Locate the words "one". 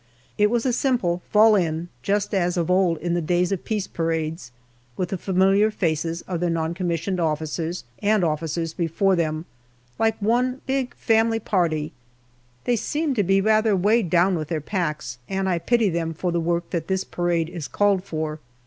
10.19-10.61